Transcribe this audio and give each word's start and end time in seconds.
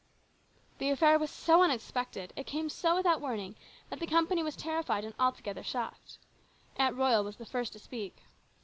The 0.79 0.89
affair 0.89 1.19
was 1.19 1.29
so 1.29 1.61
unexpected, 1.61 2.33
it 2.35 2.47
came 2.47 2.69
so 2.69 2.95
without 2.95 3.21
warning, 3.21 3.55
that 3.91 3.99
the 3.99 4.07
company 4.07 4.41
was 4.41 4.55
terrified 4.55 5.05
and 5.05 5.13
alto 5.19 5.41
gether 5.43 5.61
shocked. 5.61 6.17
Aunt 6.75 6.95
Royal 6.95 7.23
was 7.23 7.35
the 7.37 7.45
first 7.45 7.73
to 7.73 7.79
speak. 7.79 8.15